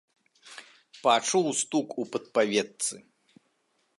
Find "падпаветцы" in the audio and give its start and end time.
2.15-2.95